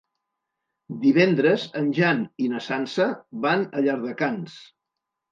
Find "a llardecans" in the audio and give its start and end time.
3.67-4.57